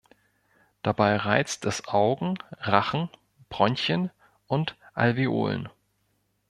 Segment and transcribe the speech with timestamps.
[0.81, 3.11] Dabei reizt es Augen, Rachen,
[3.51, 4.09] Bronchien
[4.47, 5.69] und Alveolen.